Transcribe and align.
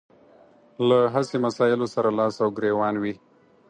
له 0.87 0.99
هسې 1.13 1.35
مسايلو 1.45 1.87
سره 1.95 2.09
لاس 2.19 2.35
او 2.43 2.49
ګرېوان 2.57 2.95
وي. 3.01 3.13